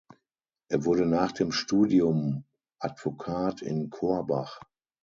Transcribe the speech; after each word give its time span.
Er 0.67 0.83
wurde 0.83 1.05
nach 1.05 1.31
dem 1.31 1.51
Studium 1.51 2.43
Advokat 2.79 3.61
in 3.61 3.91
Korbach. 3.91 4.59